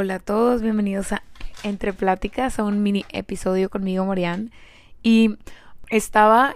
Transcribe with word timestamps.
Hola 0.00 0.14
a 0.14 0.18
todos, 0.20 0.62
bienvenidos 0.62 1.10
a 1.10 1.24
Entre 1.64 1.92
Pláticas, 1.92 2.60
a 2.60 2.62
un 2.62 2.84
mini 2.84 3.04
episodio 3.12 3.68
conmigo, 3.68 4.04
Marian. 4.04 4.52
Y 5.02 5.38
estaba 5.90 6.54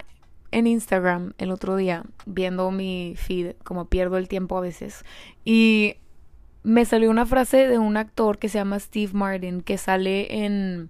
en 0.51 0.65
Instagram 0.65 1.33
el 1.37 1.51
otro 1.51 1.75
día 1.75 2.05
viendo 2.25 2.71
mi 2.71 3.15
feed, 3.17 3.55
como 3.65 3.83
pierdo 3.83 4.15
el 4.15 4.29
tiempo 4.29 4.57
a 4.57 4.61
veces, 4.61 5.03
y 5.43 5.97
me 6.63 6.85
salió 6.85 7.09
una 7.09 7.25
frase 7.25 7.67
de 7.67 7.79
un 7.79 7.97
actor 7.97 8.37
que 8.37 8.47
se 8.47 8.59
llama 8.59 8.79
Steve 8.79 9.11
Martin, 9.11 9.59
que 9.59 9.77
sale 9.77 10.45
en, 10.45 10.89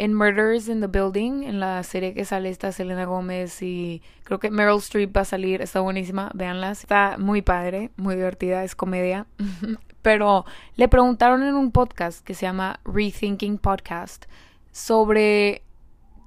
en 0.00 0.14
Murders 0.14 0.66
in 0.68 0.80
the 0.80 0.86
Building, 0.86 1.42
en 1.42 1.60
la 1.60 1.82
serie 1.82 2.14
que 2.14 2.24
sale 2.24 2.48
esta 2.48 2.72
Selena 2.72 3.04
Gómez 3.04 3.60
y 3.60 4.00
creo 4.24 4.40
que 4.40 4.50
Meryl 4.50 4.78
Streep 4.78 5.14
va 5.14 5.20
a 5.20 5.24
salir, 5.26 5.60
está 5.60 5.80
buenísima, 5.80 6.30
véanla, 6.32 6.70
está 6.70 7.16
muy 7.18 7.42
padre, 7.42 7.90
muy 7.98 8.14
divertida, 8.14 8.64
es 8.64 8.74
comedia. 8.74 9.26
Pero 10.00 10.46
le 10.76 10.88
preguntaron 10.88 11.42
en 11.42 11.54
un 11.54 11.70
podcast 11.70 12.24
que 12.24 12.32
se 12.32 12.46
llama 12.46 12.80
Rethinking 12.86 13.58
Podcast 13.58 14.24
sobre 14.72 15.64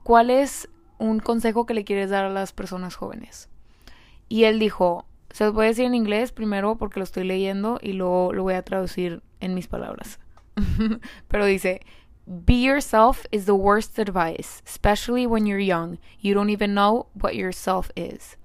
cuál 0.03 0.29
es 0.29 0.69
un 0.99 1.17
consejo 1.17 1.65
que 1.65 1.73
le 1.73 1.83
quieres 1.83 2.11
dar 2.11 2.25
a 2.25 2.29
las 2.29 2.53
personas 2.53 2.93
jóvenes. 2.93 3.49
Y 4.29 4.43
él 4.43 4.59
dijo, 4.59 5.07
se 5.31 5.45
los 5.45 5.53
voy 5.55 5.65
a 5.65 5.69
decir 5.69 5.85
en 5.85 5.95
inglés 5.95 6.31
primero 6.31 6.75
porque 6.75 6.99
lo 6.99 7.05
estoy 7.05 7.23
leyendo 7.23 7.79
y 7.81 7.93
luego 7.93 8.33
lo 8.33 8.43
voy 8.43 8.53
a 8.53 8.61
traducir 8.61 9.23
en 9.39 9.55
mis 9.55 9.67
palabras. 9.67 10.19
Pero 11.27 11.45
dice, 11.45 11.81
Be 12.25 12.63
yourself 12.63 13.25
is 13.31 13.45
the 13.45 13.55
worst 13.55 13.99
advice, 13.99 14.61
especially 14.65 15.27
when 15.27 15.45
you're 15.45 15.59
young. 15.59 15.99
You 16.19 16.33
don't 16.33 16.49
even 16.49 16.73
know 16.73 17.07
what 17.13 17.33
yourself 17.35 17.91
is. 17.95 18.37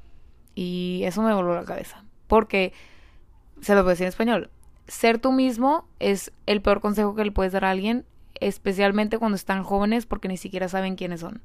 Y 0.56 1.02
eso 1.04 1.22
me 1.22 1.32
voló 1.32 1.54
la 1.54 1.64
cabeza. 1.64 2.04
Porque, 2.26 2.72
se 3.60 3.74
lo 3.74 3.82
voy 3.82 3.90
a 3.90 3.92
decir 3.92 4.06
en 4.06 4.08
español, 4.08 4.50
ser 4.88 5.18
tú 5.18 5.30
mismo 5.30 5.86
es 6.00 6.32
el 6.46 6.60
peor 6.60 6.80
consejo 6.80 7.14
que 7.14 7.24
le 7.24 7.30
puedes 7.30 7.52
dar 7.52 7.64
a 7.64 7.70
alguien, 7.70 8.04
especialmente 8.40 9.18
cuando 9.18 9.36
están 9.36 9.62
jóvenes 9.62 10.06
porque 10.06 10.28
ni 10.28 10.36
siquiera 10.36 10.68
saben 10.68 10.96
quiénes 10.96 11.20
son. 11.20 11.42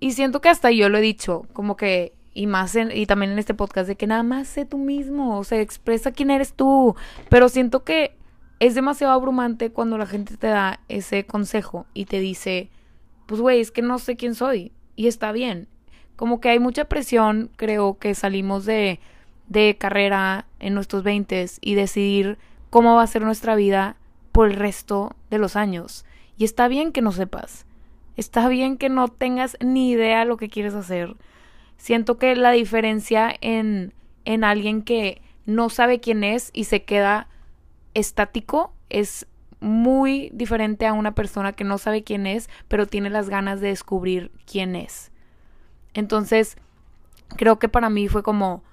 Y 0.00 0.12
siento 0.12 0.40
que 0.40 0.48
hasta 0.48 0.70
yo 0.70 0.88
lo 0.88 0.98
he 0.98 1.02
dicho, 1.02 1.46
como 1.52 1.76
que, 1.76 2.14
y 2.32 2.46
más 2.46 2.74
y 2.74 3.06
también 3.06 3.32
en 3.32 3.38
este 3.38 3.54
podcast, 3.54 3.86
de 3.86 3.96
que 3.96 4.06
nada 4.06 4.22
más 4.22 4.48
sé 4.48 4.64
tú 4.64 4.78
mismo, 4.78 5.38
o 5.38 5.44
sea, 5.44 5.60
expresa 5.60 6.12
quién 6.12 6.30
eres 6.30 6.54
tú. 6.54 6.96
Pero 7.28 7.48
siento 7.48 7.84
que 7.84 8.16
es 8.62 8.76
demasiado 8.76 9.12
abrumante 9.12 9.72
cuando 9.72 9.98
la 9.98 10.06
gente 10.06 10.36
te 10.36 10.46
da 10.46 10.78
ese 10.88 11.26
consejo 11.26 11.84
y 11.94 12.04
te 12.04 12.20
dice, 12.20 12.70
pues 13.26 13.40
güey, 13.40 13.60
es 13.60 13.72
que 13.72 13.82
no 13.82 13.98
sé 13.98 14.14
quién 14.14 14.36
soy. 14.36 14.70
Y 14.94 15.08
está 15.08 15.32
bien. 15.32 15.66
Como 16.14 16.40
que 16.40 16.50
hay 16.50 16.60
mucha 16.60 16.84
presión, 16.84 17.50
creo 17.56 17.98
que 17.98 18.14
salimos 18.14 18.64
de, 18.64 19.00
de 19.48 19.76
carrera 19.80 20.46
en 20.60 20.74
nuestros 20.74 21.02
veintes 21.02 21.58
y 21.60 21.74
decidir 21.74 22.38
cómo 22.70 22.94
va 22.94 23.02
a 23.02 23.08
ser 23.08 23.22
nuestra 23.22 23.56
vida 23.56 23.96
por 24.30 24.48
el 24.48 24.54
resto 24.54 25.16
de 25.28 25.38
los 25.38 25.56
años. 25.56 26.04
Y 26.38 26.44
está 26.44 26.68
bien 26.68 26.92
que 26.92 27.02
no 27.02 27.10
sepas. 27.10 27.66
Está 28.16 28.46
bien 28.46 28.78
que 28.78 28.88
no 28.88 29.08
tengas 29.08 29.56
ni 29.58 29.90
idea 29.90 30.24
lo 30.24 30.36
que 30.36 30.48
quieres 30.48 30.74
hacer. 30.74 31.16
Siento 31.78 32.16
que 32.16 32.36
la 32.36 32.52
diferencia 32.52 33.34
en, 33.40 33.92
en 34.24 34.44
alguien 34.44 34.82
que 34.82 35.20
no 35.46 35.68
sabe 35.68 35.98
quién 35.98 36.22
es 36.22 36.50
y 36.52 36.62
se 36.62 36.84
queda 36.84 37.26
estático 37.94 38.74
es 38.88 39.26
muy 39.60 40.30
diferente 40.32 40.86
a 40.86 40.92
una 40.92 41.14
persona 41.14 41.52
que 41.52 41.64
no 41.64 41.78
sabe 41.78 42.02
quién 42.02 42.26
es, 42.26 42.50
pero 42.68 42.86
tiene 42.86 43.10
las 43.10 43.28
ganas 43.28 43.60
de 43.60 43.68
descubrir 43.68 44.32
quién 44.44 44.74
es. 44.74 45.12
Entonces, 45.94 46.56
creo 47.36 47.58
que 47.58 47.68
para 47.68 47.88
mí 47.88 48.08
fue 48.08 48.22
como, 48.22 48.64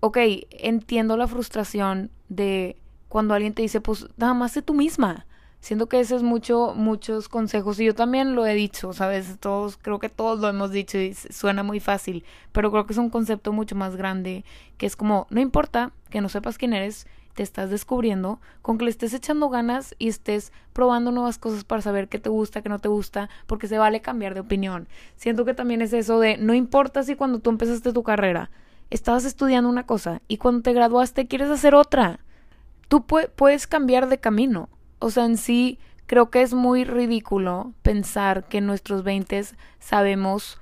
ok, 0.00 0.18
entiendo 0.50 1.16
la 1.16 1.28
frustración 1.28 2.10
de 2.28 2.76
cuando 3.08 3.34
alguien 3.34 3.54
te 3.54 3.62
dice, 3.62 3.80
pues 3.80 4.08
nada 4.16 4.34
más 4.34 4.52
sé 4.52 4.62
tú 4.62 4.74
misma. 4.74 5.26
Siento 5.60 5.88
que 5.88 5.98
ese 6.00 6.14
es 6.14 6.22
mucho, 6.22 6.74
muchos 6.76 7.28
consejos. 7.28 7.80
Y 7.80 7.86
yo 7.86 7.94
también 7.94 8.34
lo 8.34 8.46
he 8.46 8.54
dicho, 8.54 8.92
¿sabes? 8.92 9.38
Todos, 9.40 9.76
creo 9.76 9.98
que 9.98 10.08
todos 10.08 10.38
lo 10.38 10.48
hemos 10.48 10.70
dicho 10.70 10.98
y 10.98 11.14
suena 11.14 11.62
muy 11.62 11.80
fácil. 11.80 12.24
Pero 12.52 12.70
creo 12.70 12.86
que 12.86 12.92
es 12.92 12.98
un 12.98 13.10
concepto 13.10 13.52
mucho 13.52 13.74
más 13.74 13.96
grande. 13.96 14.44
Que 14.76 14.86
es 14.86 14.96
como, 14.96 15.26
no 15.30 15.40
importa 15.40 15.92
que 16.10 16.20
no 16.20 16.28
sepas 16.28 16.58
quién 16.58 16.72
eres, 16.72 17.06
te 17.36 17.42
estás 17.42 17.68
descubriendo, 17.68 18.40
con 18.62 18.78
que 18.78 18.86
le 18.86 18.90
estés 18.90 19.12
echando 19.12 19.50
ganas 19.50 19.94
y 19.98 20.08
estés 20.08 20.52
probando 20.72 21.12
nuevas 21.12 21.36
cosas 21.36 21.64
para 21.64 21.82
saber 21.82 22.08
qué 22.08 22.18
te 22.18 22.30
gusta, 22.30 22.62
qué 22.62 22.70
no 22.70 22.78
te 22.78 22.88
gusta, 22.88 23.28
porque 23.46 23.68
se 23.68 23.76
vale 23.76 24.00
cambiar 24.00 24.32
de 24.32 24.40
opinión. 24.40 24.88
Siento 25.16 25.44
que 25.44 25.52
también 25.52 25.82
es 25.82 25.92
eso 25.92 26.18
de, 26.18 26.38
no 26.38 26.54
importa 26.54 27.02
si 27.02 27.14
cuando 27.14 27.38
tú 27.38 27.50
empezaste 27.50 27.92
tu 27.92 28.02
carrera, 28.02 28.50
estabas 28.88 29.26
estudiando 29.26 29.68
una 29.68 29.84
cosa 29.84 30.22
y 30.28 30.38
cuando 30.38 30.62
te 30.62 30.72
graduaste 30.72 31.26
quieres 31.28 31.50
hacer 31.50 31.74
otra. 31.74 32.20
Tú 32.88 33.04
puedes 33.04 33.66
cambiar 33.66 34.08
de 34.08 34.18
camino. 34.18 34.70
O 34.98 35.10
sea, 35.10 35.26
en 35.26 35.36
sí 35.36 35.78
creo 36.06 36.30
que 36.30 36.40
es 36.40 36.54
muy 36.54 36.84
ridículo 36.84 37.74
pensar 37.82 38.48
que 38.48 38.58
en 38.58 38.66
nuestros 38.66 39.04
veintes 39.04 39.56
sabemos 39.78 40.58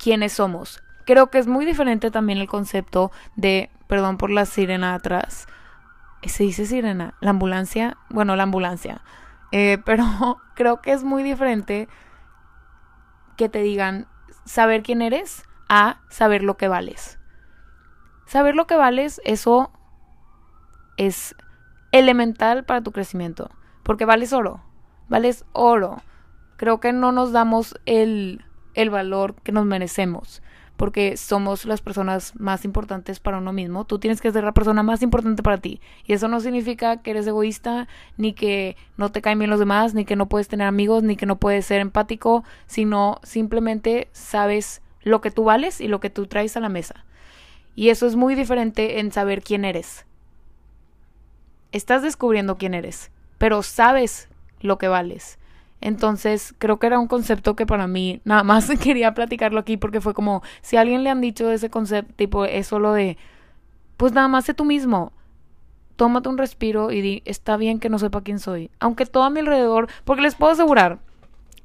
quiénes 0.00 0.32
somos. 0.32 0.82
Creo 1.06 1.30
que 1.30 1.38
es 1.38 1.46
muy 1.46 1.64
diferente 1.64 2.10
también 2.10 2.38
el 2.38 2.48
concepto 2.48 3.12
de, 3.36 3.70
perdón 3.86 4.16
por 4.16 4.30
la 4.30 4.46
sirena 4.46 4.94
atrás, 4.94 5.46
se 6.26 6.44
dice 6.44 6.66
sirena, 6.66 7.14
la 7.20 7.30
ambulancia, 7.30 7.96
bueno, 8.10 8.36
la 8.36 8.44
ambulancia, 8.44 9.02
eh, 9.52 9.78
pero 9.84 10.04
creo 10.54 10.80
que 10.80 10.92
es 10.92 11.04
muy 11.04 11.22
diferente 11.22 11.88
que 13.36 13.48
te 13.48 13.60
digan 13.60 14.06
saber 14.44 14.82
quién 14.82 15.02
eres 15.02 15.44
a 15.68 16.00
saber 16.08 16.42
lo 16.42 16.56
que 16.56 16.68
vales. 16.68 17.18
Saber 18.26 18.54
lo 18.54 18.66
que 18.66 18.76
vales, 18.76 19.20
eso 19.24 19.70
es 20.96 21.34
elemental 21.92 22.64
para 22.64 22.82
tu 22.82 22.92
crecimiento 22.92 23.50
porque 23.88 24.04
vales 24.04 24.34
oro, 24.34 24.60
vales 25.08 25.46
oro. 25.54 26.02
Creo 26.58 26.78
que 26.78 26.92
no 26.92 27.10
nos 27.10 27.32
damos 27.32 27.74
el, 27.86 28.44
el 28.74 28.90
valor 28.90 29.34
que 29.36 29.50
nos 29.50 29.64
merecemos 29.64 30.42
porque 30.78 31.18
somos 31.18 31.66
las 31.66 31.82
personas 31.82 32.32
más 32.36 32.64
importantes 32.64 33.20
para 33.20 33.36
uno 33.36 33.52
mismo. 33.52 33.84
Tú 33.84 33.98
tienes 33.98 34.22
que 34.22 34.32
ser 34.32 34.44
la 34.44 34.52
persona 34.52 34.82
más 34.82 35.02
importante 35.02 35.42
para 35.42 35.58
ti. 35.58 35.82
Y 36.06 36.14
eso 36.14 36.28
no 36.28 36.40
significa 36.40 37.02
que 37.02 37.10
eres 37.10 37.26
egoísta, 37.26 37.86
ni 38.16 38.32
que 38.32 38.78
no 38.96 39.12
te 39.12 39.20
caen 39.20 39.38
bien 39.38 39.50
los 39.50 39.60
demás, 39.60 39.92
ni 39.92 40.06
que 40.06 40.16
no 40.16 40.30
puedes 40.30 40.48
tener 40.48 40.66
amigos, 40.66 41.02
ni 41.02 41.16
que 41.16 41.26
no 41.26 41.36
puedes 41.36 41.66
ser 41.66 41.82
empático, 41.82 42.44
sino 42.66 43.20
simplemente 43.22 44.08
sabes 44.12 44.80
lo 45.02 45.20
que 45.20 45.30
tú 45.30 45.44
vales 45.44 45.82
y 45.82 45.88
lo 45.88 46.00
que 46.00 46.08
tú 46.08 46.26
traes 46.26 46.56
a 46.56 46.60
la 46.60 46.70
mesa. 46.70 47.04
Y 47.76 47.90
eso 47.90 48.06
es 48.06 48.16
muy 48.16 48.34
diferente 48.34 49.00
en 49.00 49.12
saber 49.12 49.42
quién 49.42 49.66
eres. 49.66 50.06
Estás 51.72 52.00
descubriendo 52.00 52.56
quién 52.56 52.72
eres 52.72 53.10
pero 53.38 53.62
sabes 53.62 54.28
lo 54.60 54.78
que 54.78 54.88
vales. 54.88 55.37
Entonces, 55.80 56.54
creo 56.58 56.78
que 56.78 56.88
era 56.88 56.98
un 56.98 57.06
concepto 57.06 57.54
que 57.54 57.66
para 57.66 57.86
mí 57.86 58.20
nada 58.24 58.42
más 58.42 58.68
quería 58.82 59.14
platicarlo 59.14 59.60
aquí 59.60 59.76
porque 59.76 60.00
fue 60.00 60.14
como 60.14 60.42
si 60.60 60.76
a 60.76 60.80
alguien 60.80 61.04
le 61.04 61.10
han 61.10 61.20
dicho 61.20 61.50
ese 61.50 61.70
concepto, 61.70 62.12
tipo, 62.16 62.44
es 62.44 62.66
solo 62.66 62.92
de, 62.92 63.16
pues 63.96 64.12
nada 64.12 64.28
más 64.28 64.44
sé 64.44 64.54
tú 64.54 64.64
mismo. 64.64 65.12
Tómate 65.96 66.28
un 66.28 66.38
respiro 66.38 66.92
y 66.92 67.00
di, 67.00 67.22
está 67.24 67.56
bien 67.56 67.80
que 67.80 67.88
no 67.88 67.98
sepa 67.98 68.20
quién 68.20 68.38
soy. 68.38 68.70
Aunque 68.78 69.06
todo 69.06 69.24
a 69.24 69.30
mi 69.30 69.40
alrededor, 69.40 69.88
porque 70.04 70.22
les 70.22 70.36
puedo 70.36 70.52
asegurar 70.52 71.00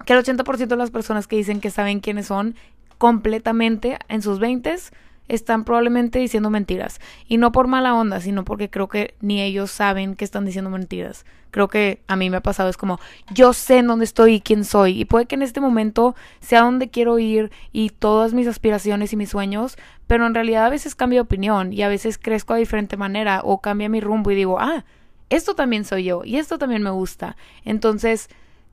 que 0.06 0.14
el 0.14 0.24
80% 0.24 0.68
de 0.68 0.76
las 0.76 0.92
personas 0.92 1.28
que 1.28 1.36
dicen 1.36 1.62
que 1.62 1.70
saben 1.70 2.00
quiénes 2.00 2.28
son 2.28 2.56
completamente 2.98 3.98
en 4.08 4.22
sus 4.22 4.40
20s 4.40 4.92
están 5.36 5.64
probablemente 5.64 6.20
diciendo 6.20 6.50
mentiras. 6.50 7.00
Y 7.28 7.38
no 7.38 7.52
por 7.52 7.68
mala 7.68 7.94
onda, 7.94 8.20
sino 8.20 8.44
porque 8.46 8.70
creo 8.70 8.88
que 8.88 9.16
ni 9.22 9.42
ellos 9.42 9.72
saben 9.72 10.16
que 10.16 10.26
están 10.26 10.46
diciendo 10.46 10.70
mentiras. 10.70 11.26
Creo 11.52 11.68
que 11.68 12.02
a 12.08 12.16
mí 12.16 12.30
me 12.30 12.38
ha 12.38 12.42
pasado, 12.42 12.70
es 12.70 12.78
como, 12.78 13.00
yo 13.34 13.54
sé 13.54 13.78
en 13.78 13.88
dónde 13.88 14.06
estoy 14.06 14.36
y 14.36 14.42
quién 14.42 14.66
soy. 14.66 15.00
Y 15.00 15.06
puede 15.06 15.26
que 15.26 15.36
en 15.36 15.42
este 15.42 15.62
momento 15.62 16.16
sea 16.40 16.62
donde 16.62 16.90
quiero 16.90 17.20
ir 17.20 17.52
y 17.72 17.90
todas 17.90 18.34
mis 18.34 18.48
aspiraciones 18.48 19.14
y 19.14 19.18
mis 19.18 19.30
sueños, 19.30 19.78
pero 20.08 20.26
en 20.26 20.34
realidad 20.34 20.66
a 20.66 20.70
veces 20.70 20.96
cambio 20.96 21.18
de 21.18 21.26
opinión 21.26 21.72
y 21.72 21.84
a 21.84 21.88
veces 21.88 22.18
crezco 22.18 22.54
de 22.54 22.62
diferente 22.62 22.98
manera 22.98 23.42
o 23.44 23.62
cambia 23.62 23.90
mi 23.90 24.02
rumbo 24.02 24.32
y 24.32 24.36
digo, 24.36 24.60
ah, 24.60 24.84
esto 25.30 25.56
también 25.56 25.86
soy 25.86 26.06
yo 26.06 26.24
y 26.24 26.38
esto 26.38 26.58
también 26.58 26.84
me 26.84 26.90
gusta. 26.90 27.38
Entonces, 27.66 28.30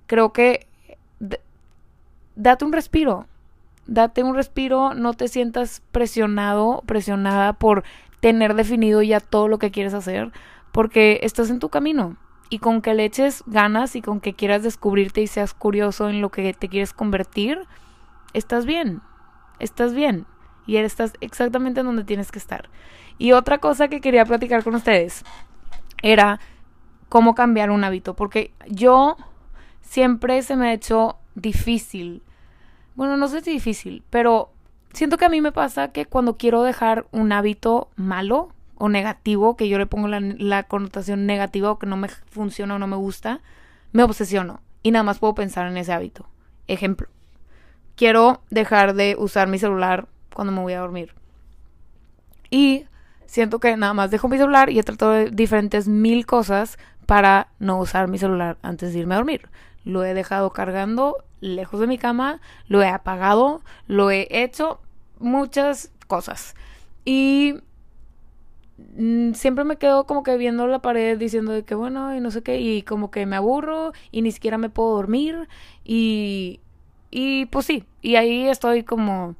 creo 0.07 0.33
que 0.33 0.67
date 2.35 2.65
un 2.65 2.73
respiro 2.73 3.27
date 3.87 4.23
un 4.23 4.35
respiro, 4.35 4.95
no 4.95 5.15
te 5.15 5.29
sientas 5.29 5.83
presionado, 5.93 6.83
presionada 6.87 7.53
por 7.55 7.85
tener 8.21 8.55
definido 8.55 9.03
ya 9.03 9.21
todo 9.21 9.49
lo 9.49 9.59
que 9.59 9.71
quieres 9.71 9.95
hacer, 9.95 10.33
porque 10.73 11.21
estás 11.23 11.51
en 11.51 11.59
tu 11.59 11.69
camino. 11.69 12.17
Y 12.51 12.59
con 12.59 12.83
que 12.83 12.95
le 12.95 13.05
eches 13.05 13.45
ganas 13.47 13.95
y 13.95 14.03
con 14.03 14.21
que 14.21 14.35
quieras 14.35 14.63
descubrirte 14.63 15.23
y 15.23 15.27
seas 15.27 15.55
curioso 15.55 16.09
en 16.09 16.21
lo 16.21 16.31
que 16.31 16.53
te 16.53 16.69
quieres 16.69 16.93
convertir, 16.93 17.67
estás 18.33 18.67
bien, 18.67 19.03
estás 19.59 19.95
bien. 19.95 20.27
Y 20.67 20.77
estás 20.77 21.15
exactamente 21.21 21.81
en 21.81 21.87
donde 21.87 22.05
tienes 22.05 22.31
que 22.31 22.39
estar. 22.39 22.69
Y 23.19 23.33
otra 23.33 23.59
cosa 23.59 23.89
que 23.89 24.01
quería 24.01 24.25
platicar 24.25 24.63
con 24.63 24.75
ustedes 24.75 25.25
era 26.03 26.39
cómo 27.09 27.35
cambiar 27.35 27.71
un 27.71 27.83
hábito, 27.83 28.15
porque 28.15 28.53
yo 28.69 29.17
siempre 29.81 30.43
se 30.43 30.57
me 30.57 30.69
ha 30.69 30.73
hecho 30.73 31.19
difícil 31.35 32.23
bueno, 32.95 33.17
no 33.17 33.29
sé 33.29 33.41
si 33.41 33.51
difícil, 33.51 34.03
pero 34.11 34.53
siento 34.93 35.17
que 35.17 35.25
a 35.25 35.29
mí 35.29 35.41
me 35.41 35.53
pasa 35.53 35.89
que 35.89 36.07
cuando 36.07 36.37
quiero 36.37 36.63
dejar 36.63 37.07
un 37.13 37.33
hábito 37.33 37.89
malo, 37.97 38.53
o 38.81 38.89
negativo, 38.89 39.57
que 39.59 39.69
yo 39.69 39.79
le 39.79 39.85
pongo 39.85 40.09
la, 40.09 40.63
connotación 40.63 41.27
negativa 41.27 41.71
o 41.71 41.79
que 41.79 41.87
no 41.87 41.99
me 41.99 42.09
funciona 42.09 42.77
o 42.77 42.79
no 42.79 42.87
me 42.87 42.97
gusta, 42.97 43.41
me 43.93 44.03
obsesiono 44.03 44.63
y 44.83 44.91
nada 44.91 45.03
más 45.03 45.19
puedo 45.19 45.35
pensar 45.35 45.67
en 45.67 45.77
ese 45.77 45.93
hábito. 45.93 46.27
Ejemplo, 46.67 47.09
quiero 47.95 48.41
dejar 48.49 48.95
de 48.95 49.17
usar 49.19 49.49
mi 49.49 49.59
celular 49.59 50.09
cuando 50.35 50.55
me 50.55 50.63
voy 50.63 50.73
a 50.73 50.81
dormir. 50.81 51.13
Y 52.49 52.87
siento 53.27 53.61
que 53.61 53.77
nada 53.77 53.93
más 53.93 54.11
dejo 54.11 54.29
mi 54.29 54.39
celular 54.39 54.71
y 54.71 54.79
he 54.79 54.83
tratado 54.83 55.13
de 55.13 55.31
diferentes 55.31 55.87
mil 55.87 56.25
cosas 56.25 56.79
para 57.05 57.49
no 57.59 57.79
usar 57.79 58.09
mi 58.09 58.17
celular 58.17 58.57
antes 58.63 58.95
de 58.95 59.01
irme 59.01 59.15
a 59.15 59.19
dormir. 59.19 59.51
Lo 59.85 60.05
he 60.05 60.15
dejado 60.15 60.51
cargando 60.51 61.25
lejos 61.41 61.81
de 61.81 61.87
mi 61.87 61.99
cama, 61.99 62.41
lo 62.69 62.83
he 62.83 62.89
apagado, 62.89 63.63
lo 63.87 64.11
he 64.11 64.29
hecho 64.31 64.81
muchas 65.19 65.93
cosas. 66.07 66.55
Y 67.05 67.55
mm, 68.97 69.33
siempre 69.33 69.65
me 69.65 69.77
quedo 69.77 70.05
como 70.05 70.23
que 70.23 70.37
viendo 70.37 70.67
la 70.67 70.81
pared 70.81 71.19
diciendo 71.19 71.53
de 71.53 71.65
que 71.65 71.75
bueno 71.75 72.15
y 72.15 72.21
no 72.21 72.31
sé 72.31 72.43
qué 72.43 72.61
y 72.61 72.83
como 72.83 73.11
que 73.11 73.27
me 73.27 73.37
aburro 73.37 73.93
y 74.11 74.23
ni 74.23 74.33
siquiera 74.33 74.59
me 74.59 74.69
puedo 74.69 74.95
dormir 74.97 75.49
y 75.85 76.61
y 77.11 77.47
pues 77.47 77.67
sí, 77.67 77.85
y 78.03 78.17
ahí 78.17 78.47
estoy 78.47 78.85
como 78.85 79.35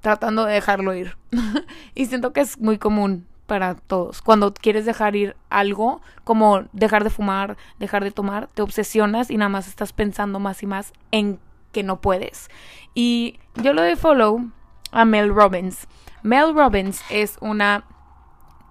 tratando 0.00 0.44
de 0.44 0.54
dejarlo 0.54 0.94
ir. 0.94 1.16
y 1.94 2.06
siento 2.06 2.32
que 2.32 2.40
es 2.40 2.58
muy 2.58 2.78
común 2.78 3.26
para 3.50 3.74
todos. 3.74 4.22
Cuando 4.22 4.54
quieres 4.54 4.86
dejar 4.86 5.16
ir 5.16 5.34
algo, 5.48 6.02
como 6.22 6.62
dejar 6.72 7.02
de 7.02 7.10
fumar, 7.10 7.56
dejar 7.80 8.04
de 8.04 8.12
tomar, 8.12 8.46
te 8.54 8.62
obsesionas 8.62 9.28
y 9.28 9.36
nada 9.38 9.48
más 9.48 9.66
estás 9.66 9.92
pensando 9.92 10.38
más 10.38 10.62
y 10.62 10.66
más 10.66 10.92
en 11.10 11.40
que 11.72 11.82
no 11.82 12.00
puedes. 12.00 12.48
Y 12.94 13.40
yo 13.56 13.72
le 13.72 13.82
doy 13.82 13.96
follow 13.96 14.48
a 14.92 15.04
Mel 15.04 15.34
Robbins. 15.34 15.88
Mel 16.22 16.54
Robbins 16.54 17.02
es 17.10 17.38
una 17.40 17.82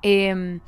em, 0.01 0.61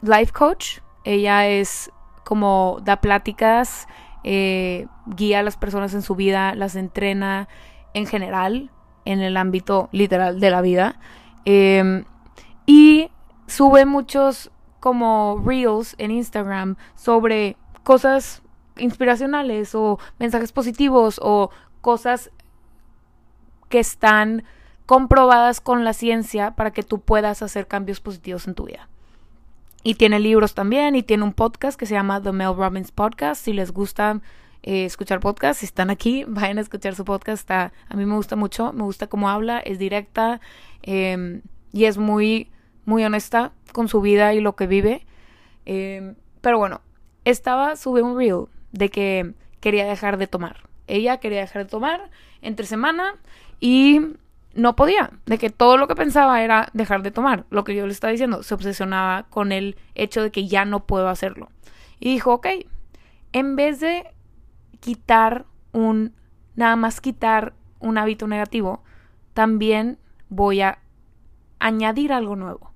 life 0.00 0.32
coach. 0.32 0.78
Ella 1.02 1.48
es 1.48 1.90
como 2.22 2.78
da 2.84 3.00
pláticas, 3.00 3.88
eh, 4.22 4.86
guía 5.06 5.40
a 5.40 5.42
las 5.42 5.56
personas 5.56 5.92
en 5.92 6.02
su 6.02 6.14
vida, 6.14 6.54
las 6.54 6.76
entrena 6.76 7.48
en 7.94 8.06
general 8.06 8.70
en 9.04 9.22
el 9.22 9.36
ámbito 9.36 9.88
literal 9.90 10.38
de 10.38 10.50
la 10.50 10.60
vida. 10.60 11.00
Em, 11.44 12.04
y 12.64 13.10
sube 13.46 13.84
muchos 13.86 14.50
como 14.80 15.42
reels 15.44 15.94
en 15.98 16.10
Instagram 16.10 16.76
sobre 16.94 17.56
cosas 17.82 18.42
inspiracionales 18.76 19.74
o 19.74 19.98
mensajes 20.18 20.52
positivos 20.52 21.20
o 21.22 21.50
cosas 21.80 22.30
que 23.68 23.78
están 23.78 24.44
comprobadas 24.86 25.60
con 25.60 25.84
la 25.84 25.92
ciencia 25.92 26.52
para 26.52 26.72
que 26.72 26.82
tú 26.82 27.00
puedas 27.00 27.42
hacer 27.42 27.66
cambios 27.66 28.00
positivos 28.00 28.46
en 28.46 28.54
tu 28.54 28.64
vida. 28.64 28.88
Y 29.82 29.96
tiene 29.96 30.18
libros 30.18 30.54
también 30.54 30.96
y 30.96 31.02
tiene 31.02 31.24
un 31.24 31.32
podcast 31.32 31.78
que 31.78 31.86
se 31.86 31.94
llama 31.94 32.22
The 32.22 32.32
Mel 32.32 32.56
Robbins 32.56 32.90
Podcast. 32.90 33.44
Si 33.44 33.52
les 33.52 33.70
gusta 33.70 34.20
eh, 34.62 34.86
escuchar 34.86 35.20
podcast, 35.20 35.60
si 35.60 35.66
están 35.66 35.90
aquí, 35.90 36.24
vayan 36.28 36.58
a 36.58 36.62
escuchar 36.62 36.94
su 36.94 37.04
podcast. 37.04 37.50
A 37.50 37.70
mí 37.94 38.06
me 38.06 38.14
gusta 38.14 38.34
mucho, 38.34 38.72
me 38.72 38.82
gusta 38.82 39.08
cómo 39.08 39.28
habla, 39.28 39.58
es 39.60 39.78
directa 39.78 40.40
em, 40.82 41.42
y 41.70 41.84
es 41.84 41.98
muy, 41.98 42.50
muy 42.84 43.04
honesta 43.04 43.52
con 43.72 43.88
su 43.88 44.00
vida 44.00 44.34
y 44.34 44.40
lo 44.40 44.56
que 44.56 44.66
vive. 44.66 45.06
Em, 45.66 46.14
pero 46.40 46.58
bueno, 46.58 46.80
estaba, 47.24 47.76
sube 47.76 48.02
un 48.02 48.16
reel 48.16 48.46
de 48.72 48.90
que 48.90 49.34
quería 49.60 49.86
dejar 49.86 50.18
de 50.18 50.26
tomar. 50.26 50.68
Ella 50.86 51.18
quería 51.18 51.40
dejar 51.40 51.64
de 51.64 51.70
tomar 51.70 52.10
entre 52.42 52.66
semana 52.66 53.16
y 53.60 54.00
no 54.54 54.76
podía, 54.76 55.10
de 55.26 55.38
que 55.38 55.50
todo 55.50 55.76
lo 55.78 55.88
que 55.88 55.96
pensaba 55.96 56.42
era 56.42 56.68
dejar 56.74 57.02
de 57.02 57.10
tomar, 57.10 57.44
lo 57.50 57.64
que 57.64 57.74
yo 57.74 57.86
le 57.86 57.92
estaba 57.92 58.12
diciendo, 58.12 58.42
se 58.42 58.54
obsesionaba 58.54 59.24
con 59.30 59.50
el 59.52 59.76
hecho 59.94 60.22
de 60.22 60.30
que 60.30 60.46
ya 60.46 60.64
no 60.64 60.86
puedo 60.86 61.08
hacerlo. 61.08 61.48
Y 61.98 62.12
dijo, 62.12 62.34
ok, 62.34 62.46
en 63.32 63.56
vez 63.56 63.80
de 63.80 64.04
quitar 64.80 65.46
un, 65.72 66.14
nada 66.54 66.76
más 66.76 67.00
quitar 67.00 67.54
un 67.80 67.98
hábito 67.98 68.28
negativo, 68.28 68.84
también 69.32 69.98
voy 70.28 70.60
a 70.60 70.78
añadir 71.58 72.12
algo 72.12 72.36
nuevo 72.36 72.73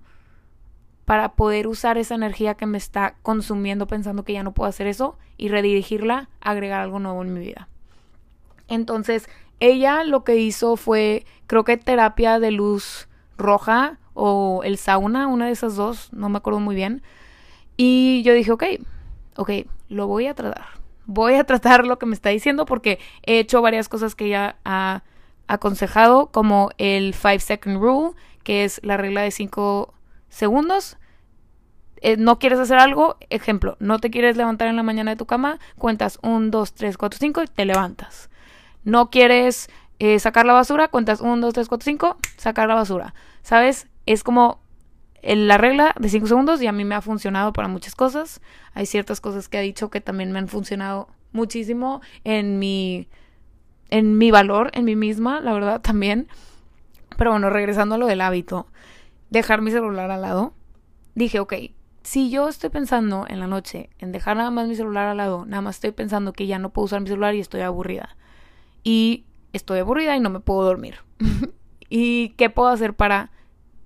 para 1.09 1.31
poder 1.31 1.69
usar 1.69 1.97
esa 1.97 2.17
energía 2.17 2.53
que 2.53 2.67
me 2.67 2.77
está 2.77 3.15
consumiendo 3.23 3.87
pensando 3.87 4.25
que 4.25 4.35
ya 4.35 4.43
no 4.43 4.53
puedo 4.53 4.69
hacer 4.69 4.87
eso 4.87 5.17
y 5.39 5.49
redirigirla, 5.49 6.29
agregar 6.43 6.83
algo 6.83 6.99
nuevo 6.99 7.23
en 7.23 7.33
mi 7.33 7.41
vida. 7.41 7.67
Entonces, 8.69 9.27
ella 9.59 10.05
lo 10.05 10.23
que 10.23 10.37
hizo 10.37 10.77
fue, 10.77 11.25
creo 11.47 11.65
que 11.65 11.79
terapia 11.79 12.39
de 12.39 12.51
luz 12.51 13.09
roja 13.39 13.99
o 14.13 14.61
el 14.65 14.77
sauna, 14.77 15.29
una 15.29 15.47
de 15.47 15.53
esas 15.53 15.77
dos, 15.77 16.13
no 16.13 16.29
me 16.29 16.37
acuerdo 16.37 16.61
muy 16.61 16.75
bien. 16.75 17.03
Y 17.79 18.23
yo 18.23 18.35
dije, 18.35 18.53
ok, 18.53 18.65
ok, 19.37 19.51
lo 19.89 20.09
voy 20.09 20.27
a 20.27 20.35
tratar. 20.35 20.67
Voy 21.07 21.37
a 21.37 21.45
tratar 21.47 21.87
lo 21.87 21.99
que 21.99 22.05
me 22.05 22.15
está 22.15 22.29
diciendo 22.29 22.67
porque 22.67 22.99
he 23.25 23.39
hecho 23.39 23.63
varias 23.63 23.89
cosas 23.89 24.15
que 24.15 24.27
ella 24.27 24.57
ha 24.67 25.05
aconsejado, 25.47 26.27
como 26.27 26.69
el 26.77 27.15
5 27.15 27.39
second 27.39 27.81
rule, 27.81 28.13
que 28.43 28.65
es 28.65 28.79
la 28.85 28.99
regla 28.99 29.23
de 29.23 29.31
5 29.31 29.95
segundos. 30.29 30.97
Eh, 32.01 32.17
no 32.17 32.39
quieres 32.39 32.61
hacer 32.61 32.79
algo, 32.79 33.17
ejemplo, 33.29 33.77
no 33.81 33.99
te 33.99 34.11
quieres 34.11 34.37
levantar 34.37 34.69
en 34.69 34.77
la 34.77 34.85
mañana 34.85 35.11
de 35.11 35.17
tu 35.17 35.27
cama, 35.27 35.59
cuentas 35.77 36.21
1, 36.23 36.51
2, 36.51 36.75
3, 36.75 36.97
4, 36.97 37.19
5 37.19 37.43
y 37.43 37.47
te 37.49 37.65
levantas 37.65 38.31
no 38.89 39.11
quieres 39.11 39.69
eh, 39.99 40.19
sacar 40.19 40.47
la 40.47 40.55
basura, 40.55 40.89
cuentas 40.89 41.21
1, 41.21 41.37
2, 41.39 41.55
3, 41.55 41.69
4, 41.69 41.85
5, 41.85 42.17
sacar 42.37 42.69
la 42.69 42.75
basura. 42.75 43.15
¿Sabes? 43.43 43.87
Es 44.07 44.25
como 44.25 44.61
la 45.23 45.59
regla 45.59 45.95
de 45.99 46.09
5 46.09 46.27
segundos 46.27 46.63
y 46.63 46.67
a 46.67 46.73
mí 46.73 46.85
me 46.85 46.95
ha 46.95 47.03
funcionado 47.03 47.53
para 47.53 47.69
muchas 47.69 47.95
cosas. 47.95 48.41
Hay 48.73 48.87
ciertas 48.87 49.21
cosas 49.21 49.49
que 49.49 49.59
ha 49.59 49.61
dicho 49.61 49.91
que 49.91 50.01
también 50.01 50.33
me 50.33 50.39
han 50.39 50.49
funcionado 50.49 51.09
muchísimo 51.33 52.01
en 52.25 52.59
mi, 52.59 53.09
en 53.91 54.17
mi 54.17 54.31
valor, 54.31 54.71
en 54.73 54.85
mí 54.85 54.97
misma, 54.97 55.41
la 55.41 55.53
verdad 55.53 55.81
también. 55.83 56.29
Pero 57.19 57.33
bueno, 57.33 57.51
regresando 57.51 57.97
a 57.97 57.99
lo 57.99 58.07
del 58.07 58.23
hábito, 58.23 58.69
dejar 59.31 59.63
mi 59.63 59.71
celular 59.71 60.11
al 60.11 60.23
lado, 60.23 60.55
dije, 61.15 61.41
ok, 61.41 61.55
si 62.03 62.31
yo 62.31 62.49
estoy 62.49 62.71
pensando 62.71 63.27
en 63.29 63.41
la 63.41 63.47
noche 63.47 63.91
en 63.99 64.13
dejar 64.13 64.37
nada 64.37 64.51
más 64.51 64.69
mi 64.69 64.75
celular 64.75 65.09
al 65.09 65.19
lado, 65.19 65.45
nada 65.45 65.61
más 65.61 65.77
estoy 65.77 65.93
pensando 65.93 66.33
que 66.33 66.47
ya 66.47 66.59
no 66.59 66.71
puedo 66.71 66.87
usar 66.87 67.01
mi 67.01 67.09
celular 67.09 67.35
y 67.35 67.41
estoy 67.41 67.61
aburrida 67.61 68.17
y 68.83 69.27
estoy 69.53 69.81
aburrida 69.81 70.17
y 70.17 70.21
no 70.21 70.31
me 70.31 70.41
puedo 70.41 70.63
dormir. 70.63 70.97
¿Y 71.91 72.31
qué 72.31 72.51
puedo 72.51 72.69
hacer 72.69 72.95
para 72.95 73.31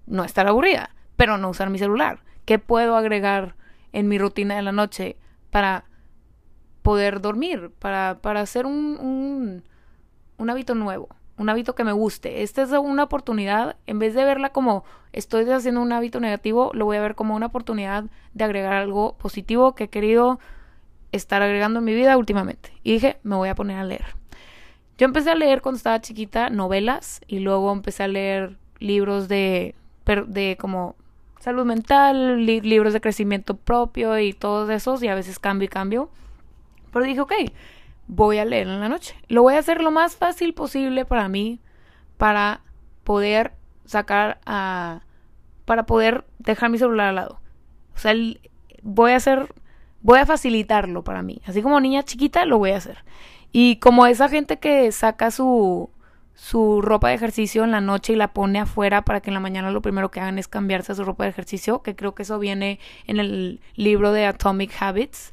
no 0.06 0.24
estar 0.24 0.46
aburrida, 0.46 0.94
pero 1.16 1.38
no 1.38 1.50
usar 1.50 1.70
mi 1.70 1.78
celular? 1.78 2.22
¿Qué 2.44 2.58
puedo 2.58 2.96
agregar 2.96 3.56
en 3.92 4.08
mi 4.08 4.18
rutina 4.18 4.56
de 4.56 4.62
la 4.62 4.72
noche 4.72 5.16
para 5.50 5.84
poder 6.82 7.20
dormir, 7.20 7.70
para, 7.78 8.18
para 8.20 8.40
hacer 8.40 8.66
un, 8.66 8.98
un, 9.00 9.64
un 10.36 10.50
hábito 10.50 10.74
nuevo? 10.74 11.08
Un 11.42 11.50
hábito 11.50 11.74
que 11.74 11.84
me 11.84 11.92
guste. 11.92 12.42
Esta 12.42 12.62
es 12.62 12.70
una 12.70 13.04
oportunidad, 13.04 13.76
en 13.86 13.98
vez 13.98 14.14
de 14.14 14.24
verla 14.24 14.50
como 14.50 14.84
estoy 15.12 15.48
haciendo 15.50 15.82
un 15.82 15.92
hábito 15.92 16.20
negativo, 16.20 16.70
lo 16.72 16.86
voy 16.86 16.96
a 16.96 17.02
ver 17.02 17.14
como 17.14 17.36
una 17.36 17.46
oportunidad 17.46 18.04
de 18.32 18.44
agregar 18.44 18.72
algo 18.72 19.16
positivo 19.18 19.74
que 19.74 19.84
he 19.84 19.88
querido 19.88 20.40
estar 21.12 21.42
agregando 21.42 21.80
en 21.80 21.84
mi 21.84 21.94
vida 21.94 22.16
últimamente. 22.16 22.72
Y 22.82 22.92
dije, 22.92 23.18
me 23.22 23.36
voy 23.36 23.50
a 23.50 23.54
poner 23.54 23.78
a 23.78 23.84
leer. 23.84 24.16
Yo 24.96 25.04
empecé 25.04 25.30
a 25.30 25.34
leer 25.34 25.60
cuando 25.62 25.76
estaba 25.76 26.00
chiquita 26.00 26.48
novelas 26.48 27.20
y 27.26 27.40
luego 27.40 27.72
empecé 27.72 28.04
a 28.04 28.08
leer 28.08 28.56
libros 28.78 29.28
de, 29.28 29.74
de 30.26 30.56
como 30.58 30.96
salud 31.40 31.64
mental, 31.64 32.46
libros 32.46 32.92
de 32.92 33.00
crecimiento 33.00 33.56
propio 33.56 34.18
y 34.18 34.32
todos 34.32 34.70
esos 34.70 35.02
y 35.02 35.08
a 35.08 35.14
veces 35.14 35.38
cambio 35.38 35.66
y 35.66 35.68
cambio. 35.68 36.10
Pero 36.92 37.04
dije, 37.04 37.20
ok, 37.20 37.32
voy 38.06 38.38
a 38.38 38.44
leer 38.44 38.68
en 38.68 38.80
la 38.80 38.88
noche. 38.88 39.14
Lo 39.28 39.42
voy 39.42 39.54
a 39.54 39.58
hacer 39.58 39.80
lo 39.80 39.90
más 39.90 40.16
fácil 40.16 40.54
posible 40.54 41.04
para 41.04 41.28
mí 41.28 41.60
para 42.16 42.62
poder 43.04 43.52
sacar 43.84 44.40
a... 44.46 45.02
para 45.64 45.86
poder 45.86 46.24
dejar 46.38 46.70
mi 46.70 46.78
celular 46.78 47.08
al 47.08 47.14
lado. 47.16 47.40
O 47.94 47.98
sea, 47.98 48.14
voy 48.82 49.12
a 49.12 49.16
hacer... 49.16 49.54
voy 50.00 50.18
a 50.18 50.26
facilitarlo 50.26 51.04
para 51.04 51.22
mí. 51.22 51.40
Así 51.46 51.62
como 51.62 51.80
niña 51.80 52.02
chiquita 52.02 52.44
lo 52.44 52.58
voy 52.58 52.70
a 52.72 52.76
hacer. 52.76 53.04
Y 53.52 53.76
como 53.76 54.06
esa 54.06 54.28
gente 54.28 54.58
que 54.58 54.90
saca 54.92 55.30
su, 55.30 55.90
su 56.34 56.80
ropa 56.80 57.08
de 57.08 57.14
ejercicio 57.14 57.64
en 57.64 57.70
la 57.70 57.80
noche 57.80 58.14
y 58.14 58.16
la 58.16 58.32
pone 58.32 58.58
afuera 58.58 59.02
para 59.02 59.20
que 59.20 59.30
en 59.30 59.34
la 59.34 59.40
mañana 59.40 59.70
lo 59.70 59.82
primero 59.82 60.10
que 60.10 60.20
hagan 60.20 60.38
es 60.38 60.48
cambiarse 60.48 60.94
su 60.94 61.04
ropa 61.04 61.24
de 61.24 61.30
ejercicio, 61.30 61.82
que 61.82 61.94
creo 61.94 62.14
que 62.14 62.22
eso 62.22 62.38
viene 62.38 62.78
en 63.06 63.20
el 63.20 63.60
libro 63.74 64.12
de 64.12 64.26
Atomic 64.26 64.72
Habits. 64.80 65.32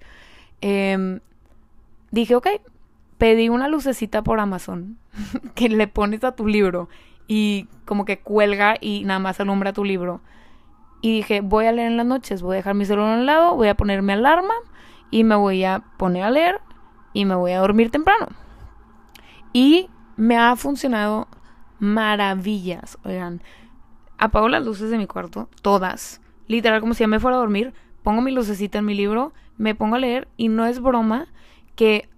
Em, 0.61 1.21
dije, 2.11 2.35
ok, 2.35 2.47
pedí 3.17 3.49
una 3.49 3.67
lucecita 3.67 4.23
por 4.23 4.39
Amazon 4.39 4.97
que 5.55 5.69
le 5.69 5.87
pones 5.87 6.23
a 6.23 6.33
tu 6.33 6.47
libro 6.47 6.89
y 7.27 7.67
como 7.85 8.05
que 8.05 8.19
cuelga 8.19 8.75
y 8.79 9.03
nada 9.05 9.19
más 9.19 9.39
alumbra 9.39 9.73
tu 9.73 9.85
libro. 9.85 10.21
Y 11.01 11.17
dije, 11.17 11.41
voy 11.41 11.65
a 11.65 11.71
leer 11.71 11.91
en 11.91 11.97
las 11.97 12.05
noches, 12.05 12.41
voy 12.41 12.55
a 12.55 12.57
dejar 12.57 12.75
mi 12.75 12.85
celular 12.85 13.13
a 13.13 13.19
un 13.19 13.25
lado, 13.25 13.55
voy 13.55 13.67
a 13.67 13.75
ponerme 13.75 14.13
alarma 14.13 14.53
y 15.11 15.23
me 15.23 15.35
voy 15.35 15.63
a 15.63 15.83
poner 15.97 16.23
a 16.23 16.31
leer 16.31 16.59
y 17.13 17.25
me 17.25 17.35
voy 17.35 17.51
a 17.51 17.59
dormir 17.59 17.91
temprano. 17.91 18.27
Y 19.53 19.89
me 20.17 20.37
ha 20.37 20.55
funcionado 20.55 21.27
maravillas. 21.79 22.97
Oigan, 23.03 23.41
apago 24.17 24.49
las 24.49 24.63
luces 24.63 24.89
de 24.89 24.97
mi 24.97 25.07
cuarto, 25.07 25.49
todas. 25.61 26.21
literal 26.47 26.81
como 26.81 26.93
si 26.93 27.01
ya 27.01 27.07
me 27.07 27.19
fuera 27.19 27.37
a 27.37 27.39
dormir, 27.39 27.73
pongo 28.03 28.21
mi 28.21 28.31
lucecita 28.31 28.79
en 28.79 28.85
mi 28.85 28.95
libro, 28.95 29.33
me 29.57 29.75
pongo 29.75 29.95
a 29.95 29.99
leer 29.99 30.27
y 30.35 30.49
no 30.49 30.65
es 30.65 30.81
broma 30.81 31.27
que 31.79 32.09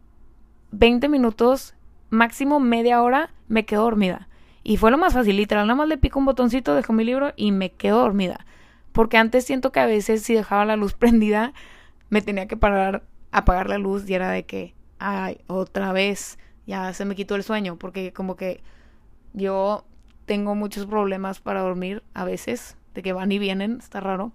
20 0.71 1.07
minutos, 1.07 1.75
máximo 2.09 2.59
media 2.59 3.03
hora, 3.03 3.29
me 3.47 3.63
quedo 3.63 3.83
dormida. 3.83 4.27
Y 4.63 4.77
fue 4.77 4.89
lo 4.89 4.97
más 4.97 5.13
fácil, 5.13 5.37
literal, 5.37 5.67
nada 5.67 5.77
más 5.77 5.87
le 5.87 5.99
pico 5.99 6.17
un 6.17 6.25
botoncito, 6.25 6.73
dejo 6.73 6.93
mi 6.93 7.03
libro 7.03 7.31
y 7.35 7.51
me 7.51 7.71
quedo 7.71 7.99
dormida. 7.99 8.47
Porque 8.91 9.17
antes 9.17 9.45
siento 9.45 9.71
que 9.71 9.79
a 9.79 9.85
veces 9.85 10.23
si 10.23 10.33
dejaba 10.33 10.65
la 10.65 10.77
luz 10.77 10.93
prendida, 10.95 11.53
me 12.09 12.23
tenía 12.23 12.47
que 12.47 12.57
parar, 12.57 13.03
apagar 13.31 13.69
la 13.69 13.77
luz 13.77 14.09
y 14.09 14.15
era 14.15 14.31
de 14.31 14.47
que, 14.47 14.73
ay, 14.97 15.41
otra 15.45 15.93
vez, 15.93 16.39
ya 16.65 16.91
se 16.93 17.05
me 17.05 17.15
quitó 17.15 17.35
el 17.35 17.43
sueño. 17.43 17.75
Porque 17.75 18.13
como 18.13 18.35
que 18.35 18.63
yo 19.33 19.85
tengo 20.25 20.55
muchos 20.55 20.87
problemas 20.87 21.39
para 21.39 21.61
dormir 21.61 22.01
a 22.15 22.25
veces, 22.25 22.77
de 22.95 23.03
que 23.03 23.13
van 23.13 23.31
y 23.31 23.37
vienen, 23.37 23.77
está 23.77 23.99
raro. 23.99 24.31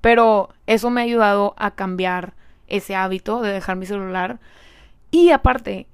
Pero 0.00 0.48
eso 0.66 0.90
me 0.90 1.00
ha 1.00 1.04
ayudado 1.04 1.54
a 1.58 1.76
cambiar 1.76 2.34
ese 2.76 2.96
hábito 2.96 3.40
de 3.40 3.52
dejar 3.52 3.76
mi 3.76 3.86
celular. 3.86 4.40
Y 5.10 5.30
aparte, 5.30 5.86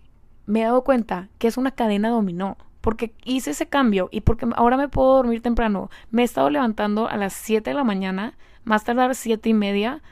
me 0.47 0.61
he 0.61 0.65
dado 0.65 0.83
cuenta 0.83 1.29
que 1.39 1.49
es 1.49 1.57
una 1.57 1.71
cadena 1.71 2.11
dominó 2.11 2.57
porque 2.81 3.13
hice 3.25 3.51
ese 3.51 3.67
cambio 3.67 4.09
y 4.11 4.23
porque 4.23 4.47
ahora 4.57 4.77
me 4.77 4.89
puedo 4.89 5.17
dormir 5.17 5.43
temprano. 5.43 5.91
Me 6.11 6.23
he 6.23 6.25
estado 6.25 6.51
levantando 6.51 7.09
a 7.09 7.17
las 7.17 7.35
7 7.35 7.71
de 7.71 7.75
la 7.75 7.85
mañana, 7.85 8.37
más 8.65 8.85
tardar 8.85 9.15
siete 9.15 9.49
y 9.51 9.55
media, 9.55 10.03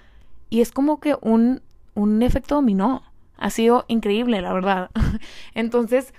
y 0.50 0.60
es 0.60 0.72
como 0.72 1.00
que 1.00 1.16
un, 1.20 1.62
un 1.94 2.22
efecto 2.22 2.56
dominó. 2.56 3.02
Ha 3.38 3.50
sido 3.50 3.84
increíble, 3.88 4.40
la 4.40 4.52
verdad. 4.52 4.90
Entonces, 5.54 6.12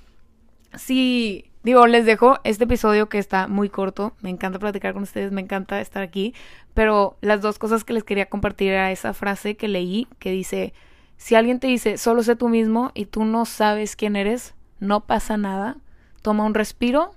si 0.74 1.49
digo, 1.63 1.88
les 1.88 2.06
dejo 2.06 2.39
este 2.44 2.66
episodio 2.66 3.10
que 3.10 3.18
está 3.18 3.48
muy 3.48 3.70
corto. 3.70 4.13
Me 4.22 4.30
encanta 4.30 4.60
platicar 4.60 4.94
con 4.94 5.04
ustedes, 5.04 5.32
me 5.32 5.42
encanta 5.42 5.82
estar 5.82 6.04
aquí. 6.04 6.34
Pero 6.74 7.18
las 7.22 7.42
dos 7.42 7.60
cosas 7.60 7.84
que 7.84 7.94
les 7.94 8.04
quería 8.04 8.28
compartir 8.28 8.72
era 8.72 8.92
esa 8.92 9.13
frase 9.13 9.56
que 9.56 9.68
leí 9.68 10.08
que 10.20 10.32
dice, 10.32 10.74
si 11.18 11.36
alguien 11.36 11.60
te 11.60 11.68
dice, 11.68 11.98
solo 11.98 12.24
sé 12.24 12.36
tú 12.36 12.50
mismo 12.50 12.92
y 12.94 13.06
tú 13.06 13.25
no 13.25 13.46
sabes 13.46 13.96
quién 13.96 14.16
eres, 14.16 14.56
no 14.80 15.01
pasa 15.01 15.38
nada 15.38 15.78
toma 16.22 16.46
un 16.46 16.54
respiro 16.54 17.13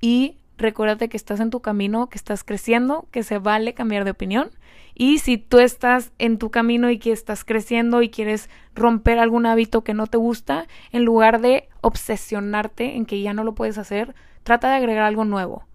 y 0.00 0.36
recuérdate 0.62 1.08
que 1.08 1.16
estás 1.16 1.40
en 1.40 1.50
tu 1.50 1.60
camino, 1.60 2.08
que 2.08 2.16
estás 2.16 2.44
creciendo, 2.44 3.06
que 3.10 3.22
se 3.22 3.38
vale 3.38 3.74
cambiar 3.74 4.04
de 4.04 4.12
opinión. 4.12 4.50
Y 4.94 5.18
si 5.18 5.38
tú 5.38 5.58
estás 5.58 6.12
en 6.18 6.38
tu 6.38 6.50
camino 6.50 6.90
y 6.90 6.98
que 6.98 7.12
estás 7.12 7.44
creciendo 7.44 8.02
y 8.02 8.08
quieres 8.08 8.48
romper 8.74 9.18
algún 9.18 9.46
hábito 9.46 9.84
que 9.84 9.94
no 9.94 10.06
te 10.06 10.18
gusta, 10.18 10.66
en 10.90 11.04
lugar 11.04 11.40
de 11.40 11.68
obsesionarte 11.80 12.96
en 12.96 13.06
que 13.06 13.20
ya 13.20 13.34
no 13.34 13.44
lo 13.44 13.54
puedes 13.54 13.78
hacer, 13.78 14.14
trata 14.42 14.68
de 14.70 14.76
agregar 14.76 15.04
algo 15.04 15.24
nuevo 15.24 15.66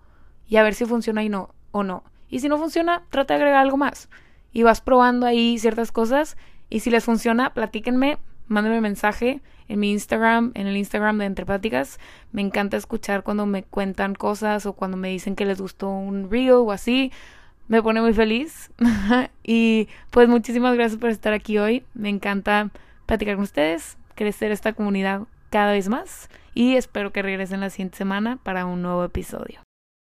y 0.47 0.57
a 0.57 0.63
ver 0.63 0.73
si 0.73 0.85
funciona 0.85 1.23
y 1.23 1.29
no 1.29 1.53
o 1.71 1.83
no. 1.83 2.03
Y 2.29 2.39
si 2.39 2.49
no 2.49 2.57
funciona, 2.57 3.03
trata 3.09 3.33
de 3.33 3.39
agregar 3.39 3.61
algo 3.61 3.77
más. 3.77 4.09
Y 4.51 4.63
vas 4.63 4.81
probando 4.81 5.25
ahí 5.25 5.57
ciertas 5.59 5.91
cosas 5.91 6.37
y 6.69 6.81
si 6.81 6.89
les 6.89 7.05
funciona, 7.05 7.53
platíquenme, 7.53 8.17
mándenme 8.47 8.81
mensaje 8.81 9.41
en 9.67 9.79
mi 9.79 9.91
Instagram, 9.91 10.51
en 10.55 10.67
el 10.67 10.77
Instagram 10.77 11.17
de 11.17 11.25
Entre 11.25 11.45
Me 12.31 12.41
encanta 12.41 12.77
escuchar 12.77 13.23
cuando 13.23 13.45
me 13.45 13.63
cuentan 13.63 14.15
cosas 14.15 14.65
o 14.65 14.73
cuando 14.73 14.97
me 14.97 15.09
dicen 15.09 15.35
que 15.35 15.45
les 15.45 15.59
gustó 15.59 15.89
un 15.89 16.31
reel 16.31 16.51
o 16.51 16.71
así. 16.71 17.11
Me 17.67 17.81
pone 17.81 18.01
muy 18.01 18.13
feliz. 18.13 18.71
y 19.43 19.87
pues 20.11 20.29
muchísimas 20.29 20.75
gracias 20.75 20.99
por 20.99 21.09
estar 21.09 21.33
aquí 21.33 21.57
hoy. 21.57 21.83
Me 21.93 22.09
encanta 22.09 22.69
platicar 23.05 23.35
con 23.35 23.43
ustedes, 23.43 23.97
crecer 24.15 24.51
esta 24.51 24.73
comunidad 24.73 25.23
cada 25.49 25.71
vez 25.71 25.89
más 25.89 26.29
y 26.53 26.75
espero 26.75 27.11
que 27.11 27.21
regresen 27.21 27.61
la 27.61 27.69
siguiente 27.69 27.97
semana 27.97 28.37
para 28.43 28.65
un 28.65 28.81
nuevo 28.81 29.03
episodio. 29.03 29.66